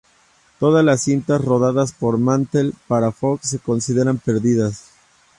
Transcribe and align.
Todas 0.59 0.83
las 0.83 1.03
cintas 1.03 1.45
rodadas 1.45 1.91
por 1.91 2.17
Mantell 2.17 2.73
para 2.87 3.11
"Fox" 3.11 3.49
se 3.49 3.59
consideran 3.59 4.17
perdidas. 4.17 4.85